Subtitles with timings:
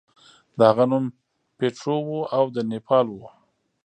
[0.57, 1.05] د هغه نوم
[1.57, 3.19] پیټرو و او د نیپل و.